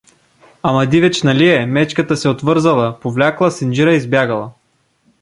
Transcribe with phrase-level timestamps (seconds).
[0.63, 4.51] Ама дивеч нали е, мечката се отвързала, повлякла синджира и избягала.